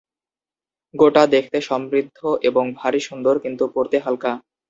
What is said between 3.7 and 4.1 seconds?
পরতে